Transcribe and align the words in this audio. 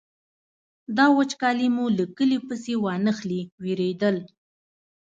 دا 0.97 1.05
وچکالي 1.17 1.67
مو 1.75 1.85
له 1.97 2.05
کلي 2.17 2.39
پسې 2.47 2.73
وانخلي 2.83 3.41
وېرېدل. 3.63 4.17